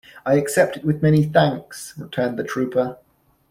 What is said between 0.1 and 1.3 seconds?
"I accept it with many